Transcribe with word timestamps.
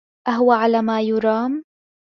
أهوَ 0.27 0.51
على 0.51 0.81
ما 0.81 1.01
يرام؟ 1.01 1.63